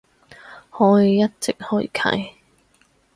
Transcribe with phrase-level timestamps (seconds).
[0.71, 2.31] 可以一直開啟